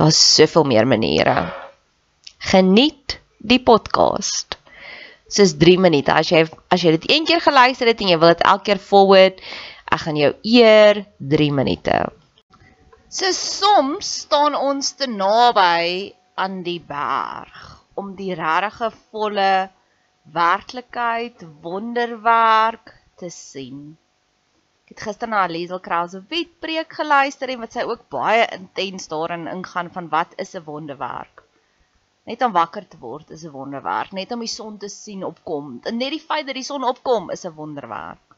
[0.00, 1.52] Daar's soveel meer maniere.
[2.38, 4.56] Geniet die podcast.
[5.28, 6.14] Dis 3 minute.
[6.14, 8.80] As jy as jy dit een keer geluister het en jy wil dit elke keer
[8.80, 9.44] forward,
[9.92, 11.02] ek gaan jou eer
[11.34, 11.98] 3 minute.
[13.12, 17.60] So soms staan ons te naby aan die berg
[18.00, 19.52] om die regte volle
[20.32, 23.99] werklikheid, wonderwerk te sien
[24.90, 29.90] het gister na Liesel Krause wetpreek geluister en wat sy ook baie intens daarin ingaan
[29.94, 31.42] van wat is 'n wonderwerk.
[32.26, 35.80] Net om wakker te word is 'n wonderwerk, net om die son te sien opkom.
[35.84, 38.36] En net die feit dat die son opkom is 'n wonderwerk.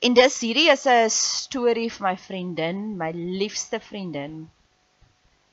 [0.00, 4.50] En dis hierdie is 'n storie vir my vriendin, my liefste vriendin.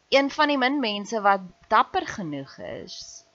[0.09, 3.25] Een van die min mense wat dapper genoeg is.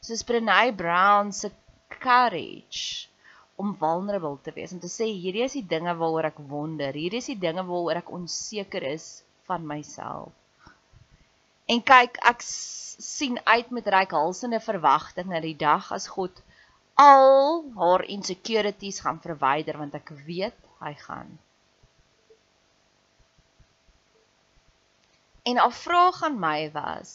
[0.00, 1.50] Soos Brené Brown se
[1.88, 3.10] courage
[3.60, 7.20] om vulnerable te wees om te sê hierdie is die dinge waaroor ek wonder, hierdie
[7.22, 9.08] is die dinge waaroor ek onseker is
[9.50, 10.32] van myself.
[11.70, 16.40] En kyk, ek sien uit met reikhalsende verwagtinge die dag as God
[17.00, 21.30] al haar insecurities gaan verwyder want ek weet hy gaan.
[25.50, 27.12] En 'n vraag aan my was: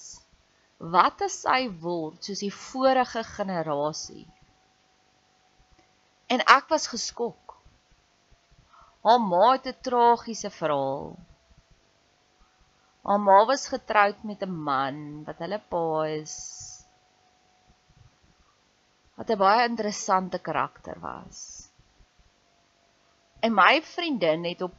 [0.78, 4.26] Wat as sy word soos die vorige generasie?
[6.28, 7.56] En ek was geskok.
[9.06, 11.16] Haar ma het 'n tragiese verhaal.
[13.06, 16.36] Haar ma was getroud met 'n man wat hulle pa is.
[19.16, 21.70] Wat 'n baie interessante karakter was.
[23.40, 24.74] En my vriendin het op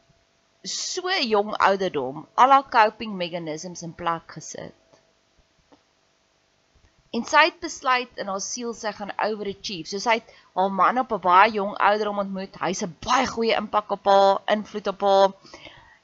[0.62, 4.74] so jong ouderdom al haar coping mechanisms in plek gesit.
[7.16, 9.88] En sy het besluit in haar siel sy gaan overachieve.
[9.88, 12.58] So sy het haar man op 'n baie jong ouderdom ontmoet.
[12.64, 15.32] Hy's 'n baie goeie impak op haar, invloed op haar.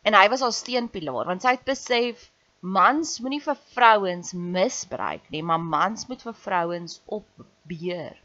[0.02, 2.30] En hy was haar steunpilaar want sy het besef
[2.62, 8.16] mans moenie vir vrouens misbruik nie, maar mans moet vir vrouens opbeheer.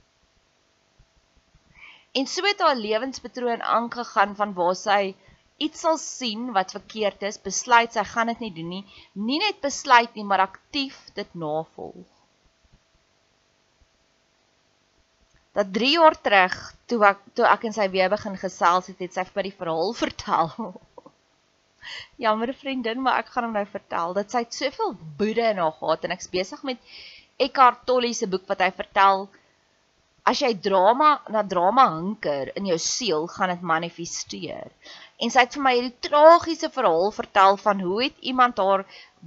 [2.13, 5.15] En so het haar lewenspatroon aangegaan van waar sy
[5.57, 9.59] iets sal sien wat verkeerd is, besluit sy gaan dit nie doen nie, nie net
[9.61, 12.16] besluit nie, maar aktief dit navolg.
[15.57, 16.57] Dat 3 jaar terug
[16.89, 19.95] toe ek toe ek en sy weer begin gesels het, het sy vir die verhaal
[20.03, 20.53] vertel.
[22.21, 26.05] Jammer vriendin, maar ek gaan hom nou vertel dat sy soveel boede in haar gehad
[26.05, 26.95] en ek's besig met
[27.41, 29.27] Eckhart Tolle se boek wat hy vertel
[30.27, 34.73] as jy drama na drama hinker in jou siel, gaan dit manifesteer
[35.23, 38.83] en sy het vir my hierdie tragiese verhaal vertel van hoe het iemand haar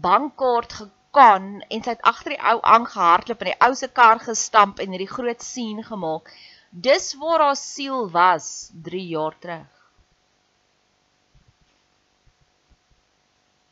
[0.06, 0.76] bankkaart
[1.10, 4.92] gekan en sy het agter die ou aangehardloop en die ou se kar gestamp en
[4.94, 6.30] hierdie groot sien gemaak.
[6.70, 9.66] Dis waar haar siel was 3 jaar terug.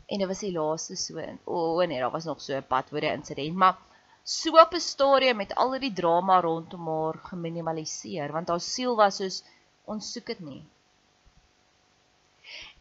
[0.08, 1.20] En dit was die laaste so.
[1.44, 3.78] O oh, nee, daar was nog so 'n padwoorde insident, maar
[4.24, 9.16] so op 'n stadium met al die drama rondom haar geminimaliseer want haar siel was
[9.16, 9.44] soos
[9.84, 10.64] ons soek dit nie.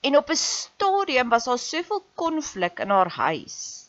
[0.02, 3.87] En op 'n stadium was daar soveel konflik in haar huis.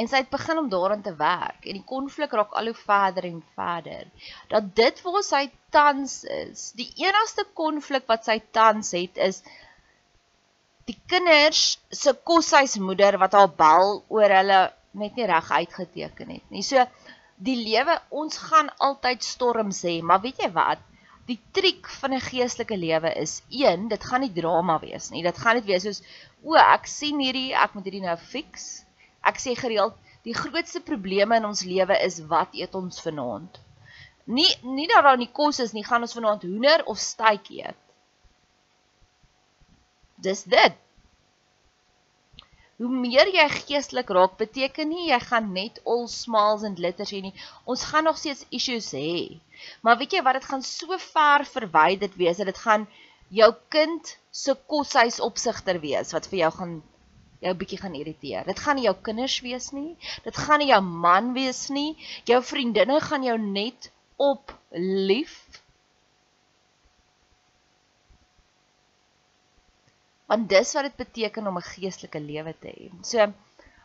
[0.00, 3.26] En sy het begin om daaraan te werk en die konflik raak al hoe verder
[3.28, 4.06] en verder.
[4.48, 5.42] Dat dit waar sy
[5.74, 9.42] tans is, die enigste konflik wat sy tans het is
[10.88, 14.62] die kinders se koshuismoeder wat haar bel oor hulle
[14.98, 16.64] net nie reg uitgeteken het nie.
[16.66, 16.86] So
[17.36, 20.82] die lewe ons gaan altyd storms hê, maar weet jy wat?
[21.30, 25.22] die triek van 'n geestelike lewe is een, dit gaan nie drama wees nie.
[25.22, 26.02] Dit gaan net wees soos
[26.42, 28.84] o, ek sien hierdie, ek moet hierdie nou fix.
[29.30, 29.94] Ek sê gereeld,
[30.26, 33.60] die grootste probleme in ons lewe is wat eet ons vanaand?
[34.26, 37.78] Nie nie dat daar nie kos is nie, gaan ons vanaand hoender of steak eet?
[40.22, 40.78] Dis dit
[42.82, 47.20] hoe meer jy geestelik raak, beteken nie jy gaan net all smiles and glitters hê
[47.22, 47.34] nie.
[47.70, 49.38] Ons gaan nog steeds issues hê.
[49.86, 52.88] Maar weet jy wat, dit gaan so ver verwyder wees dat dit gaan
[53.30, 56.74] jou kind se koshuis opsigter wees wat vir jou gaan
[57.42, 58.46] jou bietjie gaan irriteer.
[58.46, 59.96] Dit gaan nie jou kinders wees nie.
[60.24, 61.96] Dit gaan nie jou man wees nie.
[62.30, 63.90] Jou vriendinne gaan jou net
[64.22, 65.62] op lief
[70.32, 72.86] want dis wat dit beteken om 'n geestelike lewe te hê.
[73.04, 73.26] So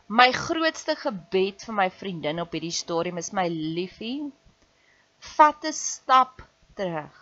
[0.08, 4.32] my grootste gebed vir my vriendin op hierdie stadium is my liefie,
[5.36, 6.40] vat 'n stap
[6.80, 7.18] terug.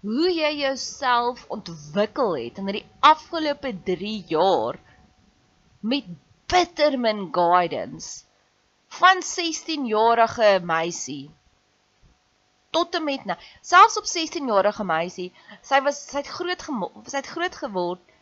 [0.00, 4.80] Hoe jy jouself ontwikkel het in die afgelope 3 jaar
[5.92, 6.08] met
[6.52, 8.24] bitter min guidance
[8.98, 11.24] van 16 jarige meisie
[12.74, 15.30] tot en met nou selfs op 16 jarige meisie
[15.62, 16.66] sy was sy het groot
[17.10, 18.14] sy het groot geword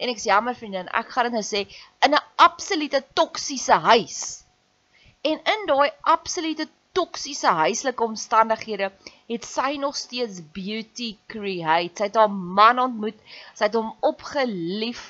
[0.00, 1.64] en ek's jammer vriendin, ek gaan dit nou sê,
[2.06, 4.20] in 'n absolute toksiese huis.
[5.30, 8.88] En in daai absolute toksiese huislike omstandighede
[9.28, 11.96] het sy nog steeds beauty create.
[11.96, 13.18] Sy het haar man ontmoet,
[13.54, 15.02] sy het hom opgelief.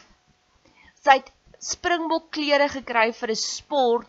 [1.04, 1.30] Sy het
[1.60, 4.08] springbok klere gekry vir 'n sport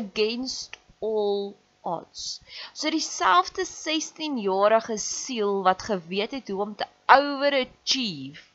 [0.00, 2.40] against all odds.
[2.72, 8.54] So dieselfde 16-jarige siel wat geweet het hoe om te overachieve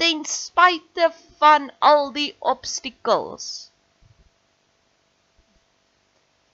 [0.00, 3.70] ten spyte van al die obstakels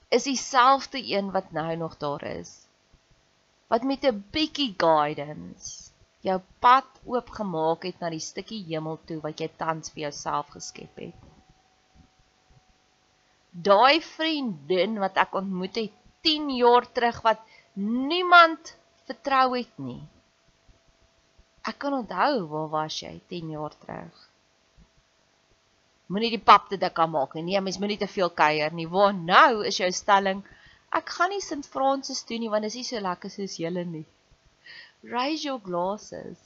[0.08, 2.50] is dieselfde een wat nou nog daar is
[3.70, 5.85] wat met 'n bietjie guidance
[6.26, 11.04] jou pad oopgemaak het na die stukkie hemel toe wat jy tans vir jouself geskep
[11.04, 11.30] het
[13.70, 17.40] daai vriendin wat ek ontmoet het 10 jaar terug wat
[18.10, 18.74] niemand
[19.06, 20.02] vertrou het nie
[21.66, 24.18] Ek kan onthou waar was jy 10 jaar terug.
[26.06, 27.42] Moenie die pap te dik maak nie.
[27.48, 28.86] Nee, mens moenie te veel kuier nie.
[28.92, 30.44] Waar nou is jou stelling?
[30.94, 31.66] Ek gaan nie St.
[31.72, 34.04] Francis toe nie want dit is nie so lekker soos julle nie.
[35.06, 36.38] Raise your glasses.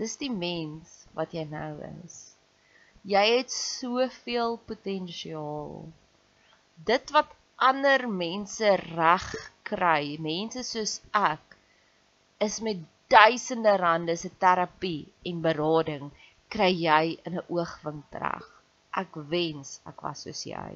[0.00, 2.16] Dis die mens wat jy nou is.
[3.04, 5.84] Jy het soveel potensiaal.
[6.88, 7.36] Dit wat
[7.68, 9.28] ander mense reg
[9.68, 11.60] kry, mense soos ek,
[12.40, 12.80] is met
[13.12, 16.10] duisende rande se terapie en berading
[16.48, 18.52] kry jy in 'n oogwink reg.
[19.04, 20.72] Ek wens ek was soos jy.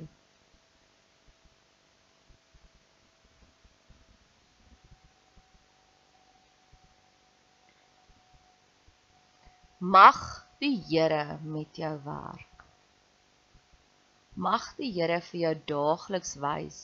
[9.80, 12.64] Mag die Here met jou werk.
[14.36, 16.80] Mag die Here vir jou daagliks wys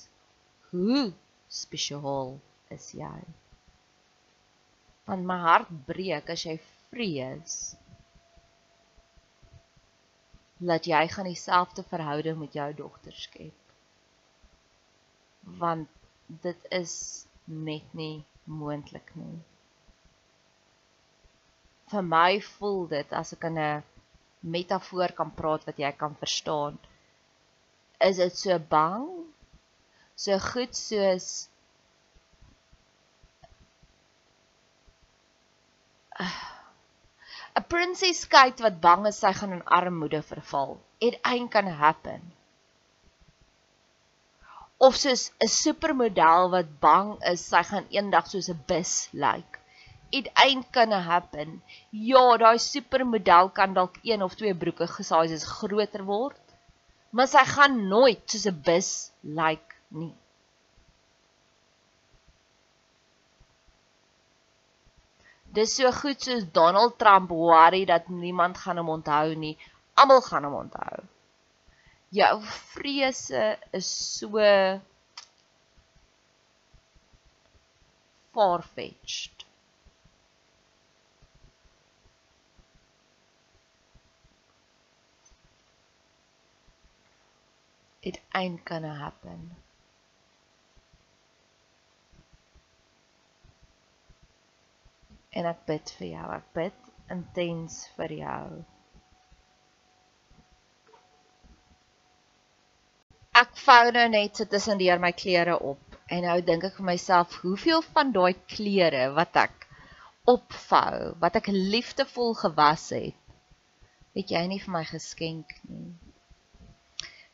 [0.70, 1.12] hoe
[1.52, 2.38] spesiaal
[2.72, 3.18] is jy.
[5.04, 6.54] Want my hart breek as jy
[6.88, 7.76] vrees
[10.56, 13.76] dat jy gaan dieselfde verhouding met jou dogter skep.
[15.60, 15.92] Want
[16.48, 16.96] dit is
[17.44, 19.36] net nie moontlik nie.
[21.90, 23.82] Vir my voel dit as ek in 'n
[24.54, 26.78] metafoor kan praat wat jy kan verstaan.
[28.08, 29.04] Is dit so bang?
[30.24, 31.26] So goed soos
[37.56, 40.78] 'n prinses kyk wat bang is sy gaan in armoede verval.
[41.08, 42.32] It ain't gonna happen.
[44.86, 49.22] Of soos 'n supermodel wat bang is sy gaan eendag soos 'n bus lyk.
[49.22, 49.55] Like
[50.10, 51.62] it ain't gonna happen.
[51.90, 56.40] Ja, daai supermodel kan dalk een of twee broeke gesize is groter word,
[57.10, 58.90] maar sy gaan nooit soos 'n bus
[59.22, 60.14] lyk like nie.
[65.56, 69.56] Dis so goed soos Donald Trump worry dat niemand gaan hom onthou nie.
[69.94, 71.04] Almal gaan hom onthou.
[72.12, 72.34] Jou
[72.74, 74.44] vrese is so
[78.36, 79.35] far-fetched.
[88.06, 89.40] It ain't gonna happen.
[95.34, 96.28] En ek bid vir jou.
[96.36, 98.46] Ek bid intens vir jou.
[103.36, 106.86] Ek vou nou net so tussen deur my klere op en nou dink ek vir
[106.92, 109.66] myself, hoeveel van daai klere wat ek
[110.30, 113.18] opvou, wat ek liefdevol gewas het,
[114.16, 115.90] het jy nie vir my geskenk nie.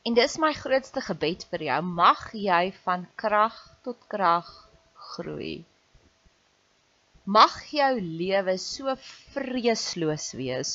[0.08, 1.80] En dis my grootste gebed vir jou.
[1.98, 4.48] Mag jy van krag tot krag
[5.12, 5.64] groei.
[7.36, 8.94] Mag jou lewe so
[9.34, 10.72] vreesloos wees,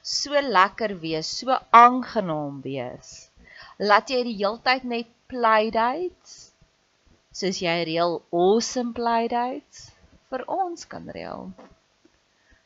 [0.00, 3.10] so lekker wees, so aangenaam wees.
[3.90, 6.38] Laat jy die heeltyd net playdates
[7.40, 9.84] soos jy reël awesome playdates
[10.32, 11.52] vir ons kan reël.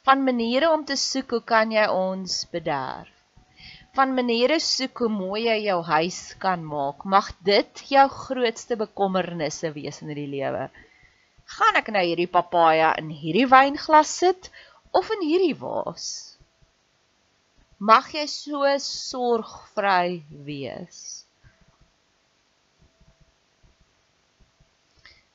[0.06, 3.13] Van maniere om te soek hoe kan jy ons bederf?
[3.94, 7.04] Van maniere soek hoe mooi jy jou huis kan maak.
[7.06, 10.68] Mag dit jou grootste bekommernisse wees in die lewe.
[11.56, 14.50] Gaan ek nou hierdie papaja in hierdie wynglas sit
[14.96, 16.06] of in hierdie vaas?
[17.78, 21.02] Mag jy so sorgvry wees.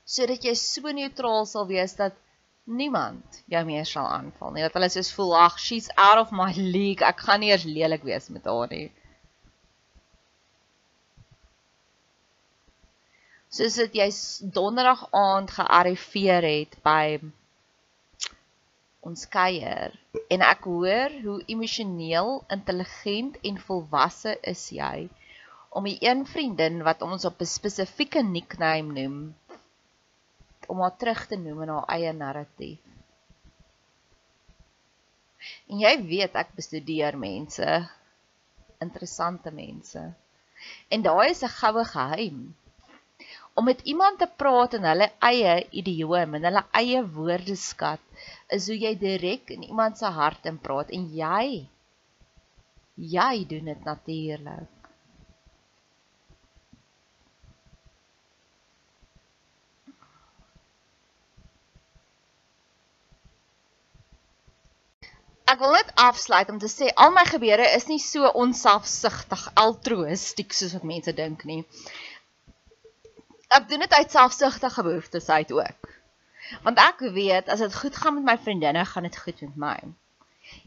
[0.09, 2.17] Sodat jy so neutraal sal wees dat
[2.69, 4.63] niemand jou meer sal aanval nie.
[4.65, 7.05] Dat hulle soos voel, ag, she's out of my league.
[7.05, 8.88] Ek gaan nie eers lelik wees met haar nie.
[13.49, 14.09] Soos dit jy
[14.53, 17.19] donderdag aand gearriveer het by
[19.09, 19.95] ons kuier
[20.29, 25.07] en ek hoor hoe emosioneel, intelligent en volwasse is jy
[25.69, 29.17] om die een vriendin wat ons op 'n spesifieke nickname noem
[30.69, 32.85] om haar terug te noem in haar eie narratief.
[35.71, 37.67] En jy weet ek bestudeer mense,
[38.83, 40.01] interessante mense.
[40.93, 42.39] En daai is 'n goue geheim.
[43.57, 48.03] Om met iemand te praat in hulle eie idioom en hulle eie woordeskat
[48.57, 51.67] is hoe jy direk in iemand se hart in praat en jy
[53.15, 54.78] jy doen dit natuurlik.
[65.51, 70.53] Ek wil net afsluit om te sê al my gebeure is nie so onselfsugtig altruïstiek
[70.53, 71.63] soos wat mense dink nie.
[73.58, 75.89] Ek doen dit uit selfsugtige behoeftes uit ook.
[76.65, 79.77] Want ek weet as dit goed gaan met my vriendinne, gaan dit goed met my.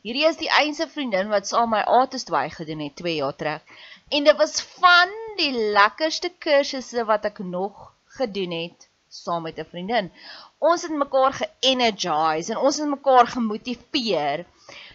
[0.07, 3.63] Hierdie is die enigste vriendin wat saam my Ates 2 gedoen het 2 jaar terug.
[4.11, 9.69] En dit was van die lekkerste kursusse wat ek nog gedoen het saam met 'n
[9.71, 10.11] vriendin.
[10.59, 14.45] Ons het mekaar ge-energize en ons het mekaar gemotiveer.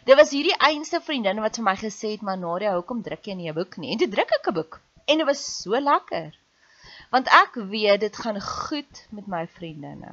[0.08, 3.34] Dit was hierdie einste vriendin wat vir my gesê het, "Maar Nadia, hoekom druk jy
[3.36, 4.80] nie 'n boek nie?" En toe druk ek 'n boek.
[5.06, 6.38] En dit was so lekker.
[7.10, 10.12] Want ek weet dit gaan goed met my vriendinne.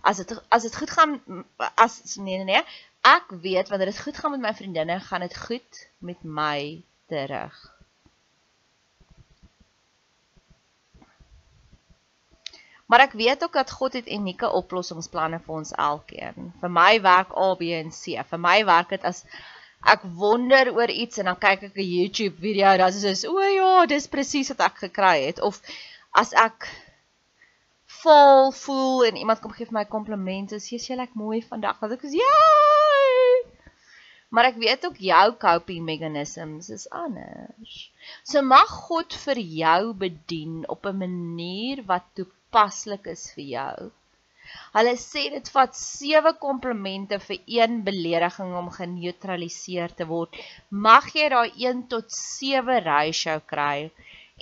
[0.00, 2.64] As dit as dit goed gaan as nee nee nee,
[3.00, 7.79] ek weet wanneer dit goed gaan met my vriendinne, gaan dit goed met my terug.
[12.90, 16.50] Maar ek weet ook dat God het unieke oplossingsplanne vir ons elkeen.
[16.58, 18.18] Vir my werk A, B en C.
[18.32, 19.22] Vir my werk dit as
[19.94, 23.38] ek wonder oor iets en dan kyk ek 'n YouTube video, dan is dit o
[23.38, 25.62] ja, dis presies wat ek gekry het of
[26.22, 26.66] as ek
[28.02, 31.78] vol voel en iemand kom gee vir my komplimente, sê jy lyk mooi vandag.
[31.80, 32.42] Dan ek sê ja.
[34.34, 37.78] Maar ek weet ook jou coping mechanisms is anders.
[38.22, 43.90] So mag God vir jou bedien op 'n manier wat toe toepaslik is vir jou.
[44.74, 50.34] Hulle sê dit vat 7 komplimente vir een belediging om geneutraliseer te word.
[50.70, 53.90] Mag jy daai 1 tot 7 ratio kry.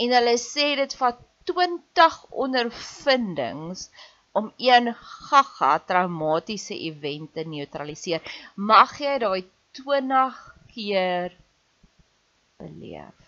[0.01, 1.21] En hulle sê dit vat
[1.53, 3.89] 20 ondervindings
[4.33, 4.95] om een
[5.29, 8.25] gaga traumatiese event te neutraliseer.
[8.57, 9.45] Mag jy daai
[9.83, 11.37] 20 keer
[12.57, 13.28] beleef.